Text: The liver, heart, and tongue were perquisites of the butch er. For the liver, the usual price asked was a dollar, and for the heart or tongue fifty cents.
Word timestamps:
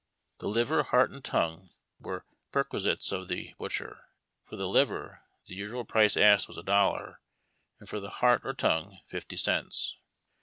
The 0.39 0.47
liver, 0.47 0.81
heart, 0.81 1.11
and 1.11 1.23
tongue 1.23 1.69
were 1.99 2.25
perquisites 2.51 3.11
of 3.11 3.27
the 3.27 3.53
butch 3.59 3.79
er. 3.81 4.05
For 4.47 4.55
the 4.55 4.67
liver, 4.67 5.21
the 5.45 5.53
usual 5.53 5.85
price 5.85 6.17
asked 6.17 6.47
was 6.47 6.57
a 6.57 6.63
dollar, 6.63 7.21
and 7.79 7.87
for 7.87 7.99
the 7.99 8.09
heart 8.09 8.41
or 8.43 8.55
tongue 8.55 8.97
fifty 9.05 9.37
cents. 9.37 9.99